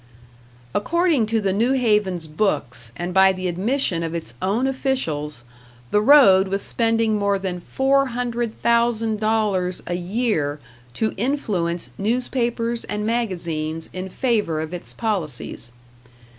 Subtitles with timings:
[0.73, 5.43] According to the New Haven's books, and by the admission of its own officials,
[5.91, 10.57] the road was spending more than four hundred thousand dollars a year
[10.95, 15.71] to influence newspapers and magazines in favor of its policies.